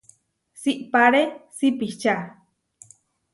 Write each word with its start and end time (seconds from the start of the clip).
Siʼpáre 0.61 1.21
sipiča. 1.55 2.15